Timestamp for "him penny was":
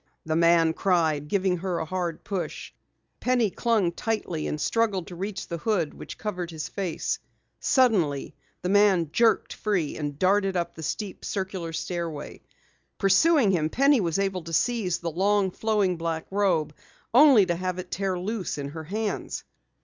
13.51-14.17